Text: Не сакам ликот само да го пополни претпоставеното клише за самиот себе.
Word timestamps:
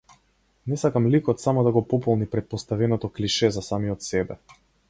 Не 0.71 0.77
сакам 0.83 1.05
ликот 1.15 1.43
само 1.43 1.65
да 1.69 1.75
го 1.77 1.83
пополни 1.93 2.31
претпоставеното 2.33 3.13
клише 3.19 3.55
за 3.59 3.67
самиот 3.71 4.09
себе. 4.11 4.41